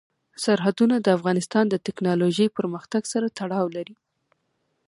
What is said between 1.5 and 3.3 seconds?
د تکنالوژۍ پرمختګ سره